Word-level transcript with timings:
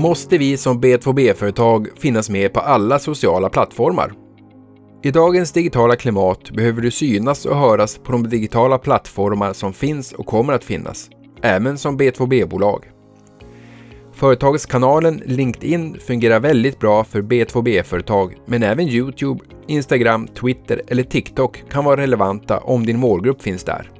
måste 0.00 0.38
vi 0.38 0.56
som 0.56 0.80
B2B-företag 0.80 1.88
finnas 1.96 2.30
med 2.30 2.52
på 2.52 2.60
alla 2.60 2.98
sociala 2.98 3.48
plattformar. 3.48 4.12
I 5.02 5.10
dagens 5.10 5.52
digitala 5.52 5.96
klimat 5.96 6.50
behöver 6.50 6.82
du 6.82 6.90
synas 6.90 7.46
och 7.46 7.56
höras 7.56 7.98
på 7.98 8.12
de 8.12 8.28
digitala 8.28 8.78
plattformar 8.78 9.52
som 9.52 9.72
finns 9.72 10.12
och 10.12 10.26
kommer 10.26 10.52
att 10.52 10.64
finnas, 10.64 11.10
även 11.42 11.78
som 11.78 11.98
B2B-bolag. 11.98 12.84
Företagskanalen 14.12 15.22
LinkedIn 15.26 15.98
fungerar 16.00 16.40
väldigt 16.40 16.78
bra 16.78 17.04
för 17.04 17.22
B2B-företag, 17.22 18.34
men 18.46 18.62
även 18.62 18.88
Youtube, 18.88 19.44
Instagram, 19.66 20.26
Twitter 20.26 20.82
eller 20.88 21.02
TikTok 21.02 21.62
kan 21.70 21.84
vara 21.84 22.00
relevanta 22.00 22.58
om 22.58 22.86
din 22.86 22.98
målgrupp 22.98 23.42
finns 23.42 23.64
där. 23.64 23.90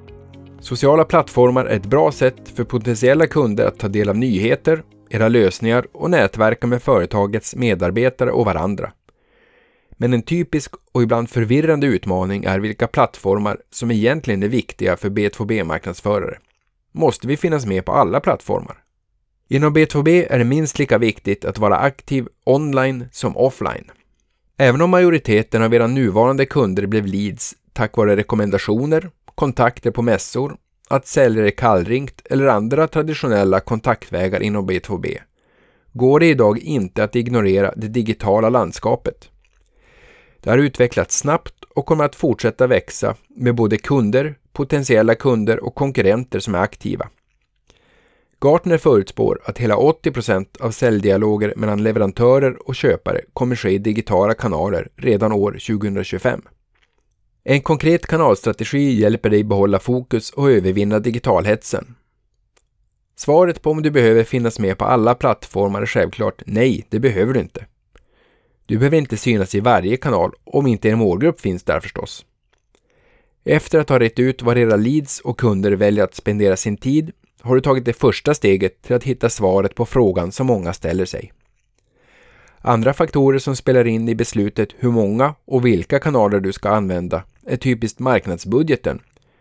Sociala 0.61 1.05
plattformar 1.05 1.65
är 1.65 1.77
ett 1.77 1.87
bra 1.87 2.13
sätt 2.13 2.49
för 2.55 2.65
potentiella 2.65 3.27
kunder 3.27 3.67
att 3.67 3.79
ta 3.79 3.89
del 3.89 4.09
av 4.09 4.17
nyheter, 4.17 4.83
era 5.11 5.29
lösningar 5.29 5.87
och 5.93 6.11
nätverka 6.11 6.67
med 6.67 6.83
företagets 6.83 7.57
medarbetare 7.57 8.31
och 8.31 8.45
varandra. 8.45 8.93
Men 9.91 10.13
en 10.13 10.23
typisk 10.23 10.75
och 10.93 11.03
ibland 11.03 11.31
förvirrande 11.31 11.87
utmaning 11.87 12.45
är 12.45 12.59
vilka 12.59 12.87
plattformar 12.87 13.59
som 13.71 13.91
egentligen 13.91 14.43
är 14.43 14.49
viktiga 14.49 14.97
för 14.97 15.11
B2B-marknadsförare. 15.11 16.39
Måste 16.93 17.27
vi 17.27 17.37
finnas 17.37 17.67
med 17.67 17.85
på 17.85 17.93
alla 17.93 18.21
plattformar? 18.21 18.77
Inom 19.49 19.77
B2B 19.77 20.27
är 20.31 20.39
det 20.39 20.45
minst 20.45 20.79
lika 20.79 20.99
viktigt 20.99 21.45
att 21.45 21.59
vara 21.59 21.77
aktiv 21.77 22.29
online 22.45 23.09
som 23.13 23.37
offline. 23.37 23.91
Även 24.57 24.81
om 24.81 24.91
majoriteten 24.91 25.63
av 25.63 25.75
era 25.75 25.87
nuvarande 25.87 26.47
kunder 26.47 26.87
blev 26.87 27.07
leads 27.07 27.55
tack 27.73 27.97
vare 27.97 28.17
rekommendationer, 28.17 29.11
kontakter 29.35 29.91
på 29.91 30.03
mässor, 30.03 30.57
att 30.91 31.07
säljare 31.07 31.51
kallringt 31.51 32.23
eller 32.25 32.47
andra 32.47 32.89
traditionella 32.89 33.61
kontaktvägar 33.61 34.43
inom 34.43 34.71
B2B, 34.71 35.19
går 35.93 36.21
det 36.21 36.27
idag 36.27 36.59
inte 36.59 37.05
att 37.05 37.17
ignorera 37.17 37.73
det 37.77 37.89
digitala 37.89 38.49
landskapet. 38.49 39.31
Det 40.41 40.51
har 40.51 40.59
utvecklats 40.59 41.19
snabbt 41.19 41.65
och 41.75 41.87
kommer 41.87 42.05
att 42.05 42.15
fortsätta 42.17 42.67
växa 42.67 43.17
med 43.29 43.55
både 43.55 43.77
kunder, 43.77 44.35
potentiella 44.53 45.15
kunder 45.15 45.65
och 45.65 45.75
konkurrenter 45.75 46.41
som 46.41 46.55
är 46.55 46.59
aktiva. 46.59 47.09
Gartner 48.41 48.79
förutspår 48.79 49.41
att 49.45 49.59
hela 49.59 49.77
80 49.77 50.11
procent 50.11 50.57
av 50.61 50.71
säljdialoger 50.71 51.55
mellan 51.57 51.83
leverantörer 51.83 52.69
och 52.69 52.75
köpare 52.75 53.21
kommer 53.33 53.57
ske 53.57 53.71
i 53.71 53.79
digitala 53.79 54.35
kanaler 54.35 54.89
redan 54.97 55.33
år 55.33 55.53
2025. 55.53 56.43
En 57.45 57.61
konkret 57.61 58.07
kanalstrategi 58.07 59.01
hjälper 59.01 59.31
dig 59.31 59.45
behålla 59.45 59.79
fokus 59.79 60.31
och 60.31 60.51
övervinna 60.51 60.99
digitalhetsen. 60.99 61.95
Svaret 63.17 63.63
på 63.63 63.71
om 63.71 63.83
du 63.83 63.91
behöver 63.91 64.25
finnas 64.25 64.59
med 64.59 64.79
på 64.79 64.85
alla 64.85 65.15
plattformar 65.15 65.83
är 65.83 65.87
självklart 65.87 66.43
nej, 66.47 66.87
det 66.89 67.01
behöver 67.01 67.35
du 67.35 67.41
inte. 67.41 67.67
Du 68.67 68.79
behöver 68.79 68.97
inte 68.97 69.17
synas 69.17 69.55
i 69.55 69.61
varje 69.61 69.97
kanal 69.97 70.33
om 70.45 70.67
inte 70.67 70.89
er 70.89 70.97
målgrupp 70.97 71.41
finns 71.41 71.63
där 71.63 71.81
förstås. 71.81 72.27
Efter 73.45 73.79
att 73.79 73.89
ha 73.89 73.99
rätt 73.99 74.19
ut 74.19 74.43
var 74.43 74.57
era 74.57 74.77
leads 74.77 75.21
och 75.21 75.39
kunder 75.39 75.73
väljer 75.73 76.05
att 76.05 76.15
spendera 76.15 76.57
sin 76.57 76.77
tid 76.77 77.13
har 77.41 77.55
du 77.55 77.61
tagit 77.61 77.85
det 77.85 77.93
första 77.93 78.35
steget 78.35 78.83
till 78.83 78.97
att 78.97 79.05
hitta 79.05 79.31
svaret 79.31 79.75
på 79.75 79.87
frågan 79.87 80.33
som 80.33 80.47
många 80.47 80.73
ställer 80.73 81.05
sig. 81.05 81.33
Andra 82.59 82.93
faktorer 82.93 83.39
som 83.39 83.57
spelar 83.57 83.87
in 83.87 84.09
i 84.09 84.15
beslutet 84.15 84.69
hur 84.79 84.91
många 84.91 85.35
och 85.45 85.67
vilka 85.67 85.99
kanaler 85.99 86.41
du 86.41 86.53
ska 86.53 86.69
använda 86.69 87.23
är 87.47 87.57
typiskt 87.57 87.99
marknadsbudgeten, 87.99 89.01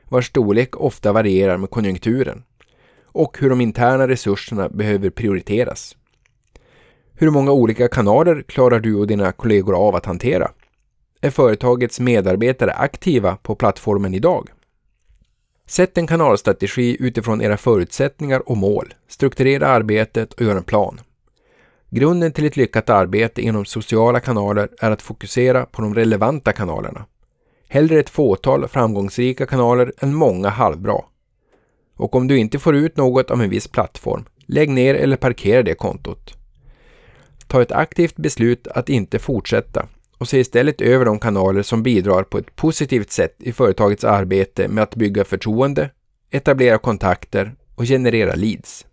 vars 0.10 0.28
storlek 0.28 0.76
ofta 0.78 1.12
varierar 1.12 1.58
med 1.58 1.70
konjunkturen, 1.70 2.44
och 3.04 3.38
hur 3.40 3.50
de 3.50 3.62
interna 3.62 4.08
resurserna 4.08 4.70
behöver 4.70 5.10
prioriteras. 5.10 5.96
Hur 7.14 7.30
många 7.30 7.52
olika 7.52 7.88
kanaler 7.88 8.42
klarar 8.42 8.80
du 8.80 8.96
och 8.96 9.08
dina 9.08 9.32
kollegor 9.32 9.88
av 9.88 9.96
att 9.96 10.06
hantera? 10.06 10.52
Är 11.22 11.30
företagets 11.30 12.00
medarbetare 12.00 12.72
aktiva 12.74 13.36
på 13.36 13.56
plattformen 13.56 14.14
idag? 14.14 14.50
Sätt 15.66 15.98
en 15.98 16.08
kanalstrategi 16.08 16.98
utifrån 17.00 17.42
era 17.42 17.58
förutsättningar 17.58 18.50
och 18.50 18.58
mål. 18.58 18.94
Strukturera 19.08 19.68
arbetet 19.68 20.34
och 20.34 20.42
gör 20.42 20.56
en 20.56 20.64
plan. 20.64 21.00
Grunden 21.90 22.32
till 22.32 22.46
ett 22.46 22.58
lyckat 22.58 22.90
arbete 22.90 23.42
inom 23.42 23.66
sociala 23.66 24.20
kanaler 24.20 24.70
är 24.80 24.92
att 24.92 25.02
fokusera 25.02 25.66
på 25.66 25.82
de 25.82 25.96
relevanta 25.96 26.52
kanalerna. 26.52 27.06
Hellre 27.72 28.00
ett 28.00 28.10
fåtal 28.10 28.68
framgångsrika 28.68 29.46
kanaler 29.46 29.94
än 29.98 30.14
många 30.14 30.50
halvbra. 30.50 31.02
Och 31.96 32.16
om 32.16 32.28
du 32.28 32.38
inte 32.38 32.60
får 32.60 32.76
ut 32.76 32.98
något 32.98 33.32
av 33.32 33.42
en 33.42 33.50
viss 33.50 33.68
plattform, 33.68 34.26
lägg 34.46 34.70
ner 34.70 34.96
eller 34.96 35.18
parkera 35.18 35.64
det 35.64 35.76
kontot. 35.76 36.34
Ta 37.48 37.62
ett 37.62 37.72
aktivt 37.72 38.16
beslut 38.16 38.68
att 38.68 38.90
inte 38.90 39.20
fortsätta 39.20 39.88
och 40.18 40.28
se 40.28 40.40
istället 40.40 40.82
över 40.82 41.06
de 41.06 41.20
kanaler 41.20 41.62
som 41.62 41.84
bidrar 41.84 42.24
på 42.24 42.38
ett 42.38 42.56
positivt 42.56 43.12
sätt 43.12 43.36
i 43.40 43.52
företagets 43.52 44.04
arbete 44.04 44.68
med 44.68 44.84
att 44.84 44.96
bygga 44.96 45.24
förtroende, 45.24 45.90
etablera 46.32 46.78
kontakter 46.78 47.56
och 47.76 47.86
generera 47.86 48.36
leads. 48.36 48.86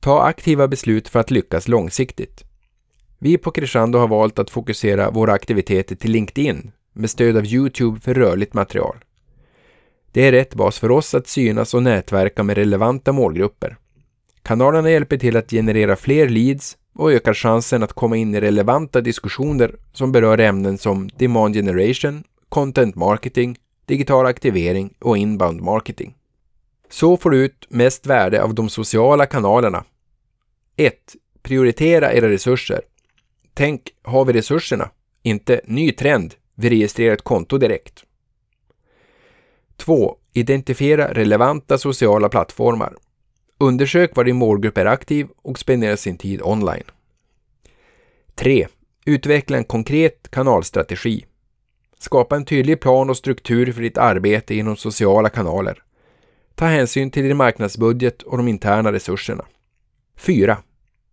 Ta 0.00 0.22
aktiva 0.22 0.68
beslut 0.68 1.08
för 1.08 1.20
att 1.20 1.30
lyckas 1.30 1.68
långsiktigt. 1.68 2.44
Vi 3.18 3.38
på 3.38 3.50
Crescendo 3.50 3.98
har 3.98 4.08
valt 4.08 4.38
att 4.38 4.50
fokusera 4.50 5.10
våra 5.10 5.32
aktiviteter 5.32 5.96
till 5.96 6.10
LinkedIn 6.10 6.72
med 6.96 7.10
stöd 7.10 7.36
av 7.36 7.46
Youtube 7.46 8.00
för 8.00 8.14
rörligt 8.14 8.54
material. 8.54 8.96
Det 10.12 10.22
är 10.22 10.32
rätt 10.32 10.54
bas 10.54 10.78
för 10.78 10.90
oss 10.90 11.14
att 11.14 11.28
synas 11.28 11.74
och 11.74 11.82
nätverka 11.82 12.42
med 12.42 12.56
relevanta 12.56 13.12
målgrupper. 13.12 13.76
Kanalerna 14.42 14.90
hjälper 14.90 15.16
till 15.16 15.36
att 15.36 15.50
generera 15.50 15.96
fler 15.96 16.28
leads 16.28 16.76
och 16.94 17.12
ökar 17.12 17.34
chansen 17.34 17.82
att 17.82 17.92
komma 17.92 18.16
in 18.16 18.34
i 18.34 18.40
relevanta 18.40 19.00
diskussioner 19.00 19.74
som 19.92 20.12
berör 20.12 20.38
ämnen 20.38 20.78
som 20.78 21.08
demand 21.16 21.54
generation, 21.54 22.24
content 22.48 22.94
marketing, 22.94 23.58
digital 23.86 24.26
aktivering 24.26 24.94
och 24.98 25.18
inbound 25.18 25.60
marketing. 25.60 26.14
Så 26.90 27.16
får 27.16 27.30
du 27.30 27.44
ut 27.44 27.66
mest 27.68 28.06
värde 28.06 28.42
av 28.42 28.54
de 28.54 28.68
sociala 28.68 29.26
kanalerna. 29.26 29.84
1. 30.76 30.94
Prioritera 31.42 32.12
era 32.12 32.28
resurser. 32.28 32.80
Tänk, 33.54 33.82
har 34.02 34.24
vi 34.24 34.32
resurserna? 34.32 34.90
Inte 35.22 35.60
ny 35.64 35.92
trend, 35.92 36.34
vi 36.56 36.70
registrerar 36.70 37.14
ett 37.14 37.22
konto 37.24 37.58
direkt. 37.58 38.04
2. 39.76 40.16
Identifiera 40.32 41.14
relevanta 41.14 41.78
sociala 41.78 42.28
plattformar. 42.28 42.96
Undersök 43.58 44.16
var 44.16 44.24
din 44.24 44.36
målgrupp 44.36 44.78
är 44.78 44.86
aktiv 44.86 45.28
och 45.42 45.58
spendera 45.58 45.96
sin 45.96 46.18
tid 46.18 46.42
online. 46.42 46.84
3. 48.34 48.68
Utveckla 49.06 49.56
en 49.56 49.64
konkret 49.64 50.30
kanalstrategi. 50.30 51.24
Skapa 51.98 52.36
en 52.36 52.44
tydlig 52.44 52.80
plan 52.80 53.10
och 53.10 53.16
struktur 53.16 53.72
för 53.72 53.82
ditt 53.82 53.98
arbete 53.98 54.54
inom 54.54 54.76
sociala 54.76 55.28
kanaler. 55.28 55.82
Ta 56.54 56.64
hänsyn 56.64 57.10
till 57.10 57.22
din 57.22 57.36
marknadsbudget 57.36 58.22
och 58.22 58.36
de 58.36 58.48
interna 58.48 58.92
resurserna. 58.92 59.44
4. 60.16 60.58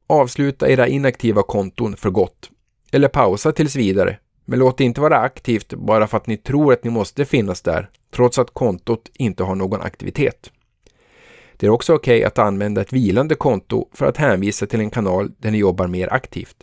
Avsluta 0.08 0.70
era 0.70 0.88
inaktiva 0.88 1.44
konton 1.44 1.98
för 1.98 2.10
gott. 2.10 2.50
Eller 2.92 3.08
pausa 3.08 3.52
tills 3.52 3.76
vidare. 3.76 4.18
Men 4.46 4.60
låt 4.60 4.78
det 4.78 4.84
inte 4.84 5.02
vara 5.02 5.20
aktivt 5.20 5.74
bara 5.74 6.08
för 6.08 6.18
att 6.18 6.28
ni 6.28 6.38
tror 6.38 6.74
att 6.74 6.84
ni 6.84 6.90
måste 6.90 7.26
finnas 7.26 7.62
där, 7.62 7.90
trots 8.12 8.40
att 8.40 8.54
kontot 8.54 9.12
inte 9.14 9.44
har 9.44 9.56
någon 9.56 9.82
aktivitet. 9.82 10.52
Det 11.58 11.66
är 11.66 11.70
också 11.70 11.94
okej 11.94 12.18
okay 12.18 12.24
att 12.24 12.40
använda 12.40 12.82
ett 12.82 12.94
vilande 12.94 13.36
konto 13.36 13.90
för 13.94 14.06
att 14.06 14.18
hänvisa 14.18 14.66
till 14.66 14.80
en 14.80 14.90
kanal 14.90 15.32
där 15.38 15.52
ni 15.52 15.58
jobbar 15.58 15.88
mer 15.88 16.14
aktivt. 16.14 16.56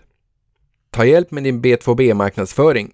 Ta 0.90 1.04
hjälp 1.04 1.30
med 1.30 1.44
din 1.44 1.62
B2B-marknadsföring. 1.62 2.92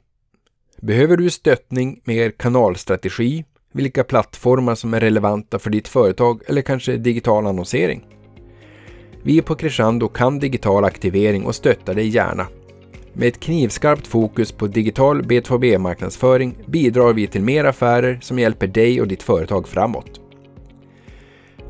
Behöver 0.76 1.16
du 1.16 1.30
stöttning 1.30 2.00
med 2.04 2.16
er 2.16 2.30
kanalstrategi, 2.30 3.44
vilka 3.72 4.04
plattformar 4.04 4.74
som 4.74 4.94
är 4.94 5.00
relevanta 5.00 5.58
för 5.58 5.70
ditt 5.70 5.88
företag 5.88 6.42
eller 6.46 6.62
kanske 6.62 6.96
digital 6.96 7.46
annonsering? 7.46 8.06
Vi 9.22 9.42
på 9.42 9.54
Crescendo 9.54 10.08
kan 10.08 10.38
digital 10.38 10.84
aktivering 10.84 11.46
och 11.46 11.54
stöttar 11.54 11.94
dig 11.94 12.08
gärna. 12.08 12.46
Med 13.18 13.28
ett 13.28 13.40
knivskarpt 13.40 14.06
fokus 14.06 14.52
på 14.52 14.66
digital 14.66 15.22
B2B-marknadsföring 15.22 16.56
bidrar 16.66 17.12
vi 17.12 17.26
till 17.26 17.42
mer 17.42 17.64
affärer 17.64 18.18
som 18.22 18.38
hjälper 18.38 18.66
dig 18.66 19.00
och 19.00 19.08
ditt 19.08 19.22
företag 19.22 19.68
framåt. 19.68 20.20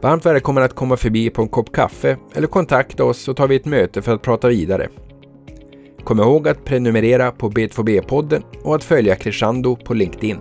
Varmt 0.00 0.26
välkommen 0.26 0.64
att 0.64 0.74
komma 0.74 0.96
förbi 0.96 1.30
på 1.30 1.42
en 1.42 1.48
kopp 1.48 1.72
kaffe 1.72 2.16
eller 2.34 2.46
kontakta 2.46 3.04
oss 3.04 3.18
så 3.18 3.34
tar 3.34 3.48
vi 3.48 3.56
ett 3.56 3.64
möte 3.64 4.02
för 4.02 4.14
att 4.14 4.22
prata 4.22 4.48
vidare. 4.48 4.88
Kom 6.04 6.20
ihåg 6.20 6.48
att 6.48 6.64
prenumerera 6.64 7.32
på 7.32 7.50
B2B-podden 7.50 8.42
och 8.62 8.74
att 8.74 8.84
följa 8.84 9.16
Crescendo 9.16 9.76
på 9.76 9.94
LinkedIn. 9.94 10.38